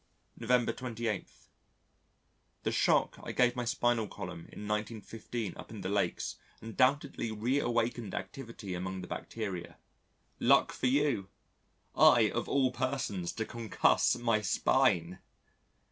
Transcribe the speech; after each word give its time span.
November 0.35 0.73
28. 0.73 1.27
The 2.63 2.71
shock 2.71 3.19
I 3.23 3.31
gave 3.31 3.55
my 3.55 3.65
spinal 3.65 4.07
column 4.07 4.49
in 4.51 4.67
1915 4.67 5.53
up 5.55 5.69
in 5.69 5.81
the 5.81 5.89
Lakes 5.89 6.37
undoubtedly 6.59 7.31
re 7.31 7.59
awakened 7.59 8.15
activity 8.15 8.73
among 8.73 9.01
the 9.01 9.07
bacteria. 9.07 9.77
Luck 10.39 10.71
for 10.73 10.87
you! 10.87 11.29
I, 11.95 12.31
of 12.31 12.49
all 12.49 12.71
persons 12.71 13.31
to 13.33 13.45
concuss 13.45 14.15
my 14.17 14.41
spine!! 14.41 15.19